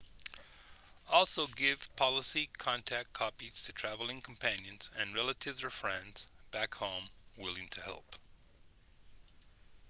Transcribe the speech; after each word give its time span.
also 1.11 1.45
give 1.45 1.87
policy/contact 1.95 3.13
copies 3.13 3.61
to 3.61 3.71
traveling 3.71 4.19
companions 4.19 4.89
and 4.97 5.13
relatives 5.13 5.63
or 5.63 5.69
friends 5.69 6.27
back 6.49 6.73
home 6.73 7.07
willing 7.37 7.67
to 7.69 7.81
help 7.83 8.15